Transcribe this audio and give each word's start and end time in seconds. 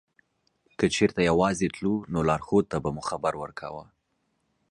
که 0.77 0.85
چېرته 0.95 1.19
یوازې 1.29 1.67
تلو 1.75 1.93
نو 2.13 2.19
لارښود 2.27 2.65
ته 2.71 2.77
به 2.83 2.89
مو 2.95 3.01
خبر 3.09 3.33
ورکاوه. 3.37 3.83